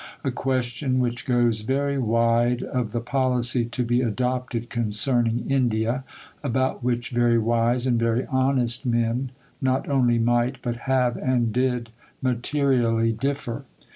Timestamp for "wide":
2.01-2.63